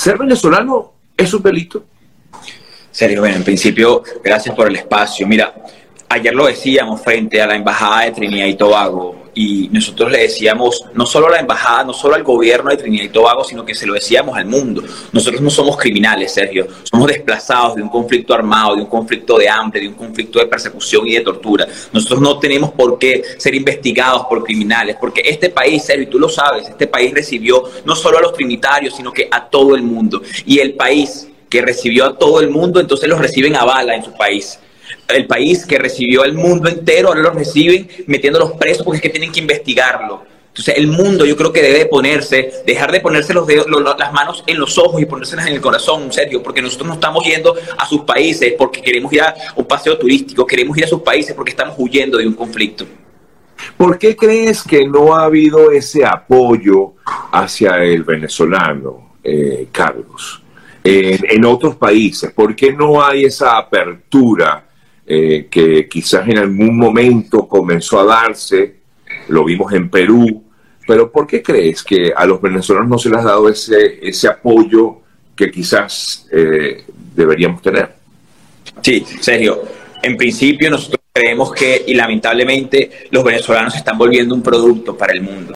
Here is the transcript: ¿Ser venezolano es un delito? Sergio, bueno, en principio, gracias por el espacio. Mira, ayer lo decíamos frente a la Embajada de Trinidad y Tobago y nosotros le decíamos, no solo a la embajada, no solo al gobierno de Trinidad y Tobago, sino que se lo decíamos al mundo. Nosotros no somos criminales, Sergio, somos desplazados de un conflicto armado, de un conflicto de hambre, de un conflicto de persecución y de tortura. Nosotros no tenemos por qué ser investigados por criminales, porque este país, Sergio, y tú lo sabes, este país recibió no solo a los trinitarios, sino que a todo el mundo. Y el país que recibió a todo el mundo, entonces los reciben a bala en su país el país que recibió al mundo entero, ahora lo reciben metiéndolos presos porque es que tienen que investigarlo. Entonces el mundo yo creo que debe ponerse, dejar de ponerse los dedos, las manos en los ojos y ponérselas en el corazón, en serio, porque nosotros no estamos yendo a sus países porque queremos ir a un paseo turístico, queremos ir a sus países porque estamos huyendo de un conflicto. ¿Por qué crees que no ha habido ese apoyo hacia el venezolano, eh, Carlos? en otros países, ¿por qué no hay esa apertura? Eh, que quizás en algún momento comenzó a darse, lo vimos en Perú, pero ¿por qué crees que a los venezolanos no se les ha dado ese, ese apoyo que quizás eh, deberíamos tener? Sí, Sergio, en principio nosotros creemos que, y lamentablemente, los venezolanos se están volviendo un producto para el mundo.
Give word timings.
¿Ser 0.00 0.16
venezolano 0.16 0.94
es 1.14 1.34
un 1.34 1.42
delito? 1.42 1.84
Sergio, 2.90 3.20
bueno, 3.20 3.36
en 3.36 3.44
principio, 3.44 4.02
gracias 4.24 4.54
por 4.54 4.66
el 4.66 4.76
espacio. 4.76 5.26
Mira, 5.26 5.54
ayer 6.10 6.34
lo 6.34 6.46
decíamos 6.46 7.00
frente 7.00 7.40
a 7.40 7.46
la 7.46 7.54
Embajada 7.54 8.02
de 8.02 8.10
Trinidad 8.10 8.46
y 8.46 8.54
Tobago 8.54 9.20
y 9.32 9.68
nosotros 9.70 10.10
le 10.10 10.18
decíamos, 10.22 10.84
no 10.92 11.06
solo 11.06 11.28
a 11.28 11.30
la 11.30 11.38
embajada, 11.38 11.84
no 11.84 11.92
solo 11.92 12.16
al 12.16 12.24
gobierno 12.24 12.68
de 12.68 12.76
Trinidad 12.76 13.04
y 13.04 13.08
Tobago, 13.10 13.44
sino 13.44 13.64
que 13.64 13.76
se 13.76 13.86
lo 13.86 13.94
decíamos 13.94 14.36
al 14.36 14.46
mundo. 14.46 14.82
Nosotros 15.12 15.40
no 15.40 15.50
somos 15.50 15.76
criminales, 15.76 16.34
Sergio, 16.34 16.66
somos 16.82 17.06
desplazados 17.06 17.76
de 17.76 17.82
un 17.82 17.88
conflicto 17.88 18.34
armado, 18.34 18.74
de 18.74 18.82
un 18.82 18.88
conflicto 18.88 19.38
de 19.38 19.48
hambre, 19.48 19.82
de 19.82 19.88
un 19.88 19.94
conflicto 19.94 20.40
de 20.40 20.46
persecución 20.46 21.06
y 21.06 21.12
de 21.12 21.20
tortura. 21.20 21.64
Nosotros 21.92 22.20
no 22.20 22.40
tenemos 22.40 22.72
por 22.72 22.98
qué 22.98 23.22
ser 23.38 23.54
investigados 23.54 24.26
por 24.26 24.42
criminales, 24.42 24.96
porque 25.00 25.22
este 25.24 25.48
país, 25.48 25.84
Sergio, 25.84 26.02
y 26.02 26.10
tú 26.10 26.18
lo 26.18 26.28
sabes, 26.28 26.68
este 26.68 26.88
país 26.88 27.14
recibió 27.14 27.62
no 27.84 27.94
solo 27.94 28.18
a 28.18 28.22
los 28.22 28.32
trinitarios, 28.32 28.96
sino 28.96 29.12
que 29.12 29.28
a 29.30 29.48
todo 29.48 29.76
el 29.76 29.82
mundo. 29.82 30.22
Y 30.44 30.58
el 30.58 30.74
país 30.74 31.28
que 31.48 31.62
recibió 31.62 32.06
a 32.06 32.18
todo 32.18 32.40
el 32.40 32.50
mundo, 32.50 32.80
entonces 32.80 33.08
los 33.08 33.20
reciben 33.20 33.54
a 33.54 33.64
bala 33.64 33.94
en 33.94 34.04
su 34.04 34.12
país 34.12 34.58
el 35.08 35.26
país 35.26 35.66
que 35.66 35.78
recibió 35.78 36.22
al 36.22 36.34
mundo 36.34 36.68
entero, 36.68 37.08
ahora 37.08 37.20
lo 37.20 37.30
reciben 37.30 37.88
metiéndolos 38.06 38.52
presos 38.52 38.84
porque 38.84 38.96
es 38.96 39.02
que 39.02 39.10
tienen 39.10 39.32
que 39.32 39.40
investigarlo. 39.40 40.30
Entonces 40.50 40.76
el 40.76 40.88
mundo 40.88 41.24
yo 41.24 41.36
creo 41.36 41.52
que 41.52 41.62
debe 41.62 41.86
ponerse, 41.86 42.50
dejar 42.66 42.90
de 42.90 43.00
ponerse 43.00 43.32
los 43.32 43.46
dedos, 43.46 43.66
las 43.98 44.12
manos 44.12 44.42
en 44.46 44.58
los 44.58 44.76
ojos 44.78 45.00
y 45.00 45.06
ponérselas 45.06 45.46
en 45.46 45.54
el 45.54 45.60
corazón, 45.60 46.02
en 46.02 46.12
serio, 46.12 46.42
porque 46.42 46.60
nosotros 46.60 46.88
no 46.88 46.94
estamos 46.94 47.24
yendo 47.24 47.54
a 47.78 47.86
sus 47.86 48.02
países 48.02 48.54
porque 48.58 48.82
queremos 48.82 49.12
ir 49.12 49.22
a 49.22 49.34
un 49.54 49.64
paseo 49.64 49.96
turístico, 49.96 50.44
queremos 50.44 50.76
ir 50.76 50.84
a 50.84 50.88
sus 50.88 51.02
países 51.02 51.34
porque 51.34 51.50
estamos 51.50 51.76
huyendo 51.78 52.18
de 52.18 52.26
un 52.26 52.34
conflicto. 52.34 52.84
¿Por 53.76 53.98
qué 53.98 54.16
crees 54.16 54.62
que 54.64 54.86
no 54.86 55.14
ha 55.14 55.24
habido 55.24 55.70
ese 55.70 56.04
apoyo 56.04 56.94
hacia 57.30 57.84
el 57.84 58.02
venezolano, 58.02 59.14
eh, 59.22 59.68
Carlos? 59.70 60.42
en 60.82 61.44
otros 61.44 61.76
países, 61.76 62.32
¿por 62.32 62.56
qué 62.56 62.72
no 62.72 63.04
hay 63.04 63.26
esa 63.26 63.58
apertura? 63.58 64.64
Eh, 65.12 65.48
que 65.50 65.88
quizás 65.88 66.28
en 66.28 66.38
algún 66.38 66.76
momento 66.76 67.48
comenzó 67.48 67.98
a 67.98 68.04
darse, 68.04 68.76
lo 69.26 69.42
vimos 69.42 69.72
en 69.72 69.90
Perú, 69.90 70.44
pero 70.86 71.10
¿por 71.10 71.26
qué 71.26 71.42
crees 71.42 71.82
que 71.82 72.12
a 72.14 72.24
los 72.26 72.40
venezolanos 72.40 72.88
no 72.88 72.96
se 72.96 73.10
les 73.10 73.18
ha 73.18 73.24
dado 73.24 73.48
ese, 73.48 73.98
ese 74.00 74.28
apoyo 74.28 75.00
que 75.34 75.50
quizás 75.50 76.28
eh, 76.30 76.84
deberíamos 77.12 77.60
tener? 77.60 77.92
Sí, 78.80 79.04
Sergio, 79.18 79.64
en 80.00 80.16
principio 80.16 80.70
nosotros 80.70 81.00
creemos 81.12 81.52
que, 81.54 81.82
y 81.88 81.94
lamentablemente, 81.94 83.08
los 83.10 83.24
venezolanos 83.24 83.72
se 83.72 83.80
están 83.80 83.98
volviendo 83.98 84.32
un 84.32 84.44
producto 84.44 84.96
para 84.96 85.12
el 85.12 85.22
mundo. 85.22 85.48